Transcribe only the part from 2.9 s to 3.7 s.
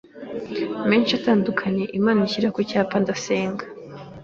ndasenga